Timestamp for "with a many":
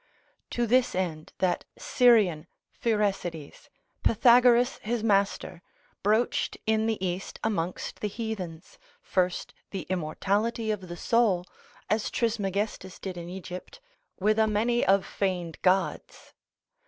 14.19-14.83